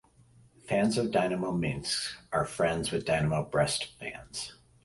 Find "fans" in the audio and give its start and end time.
0.67-0.97, 3.99-4.55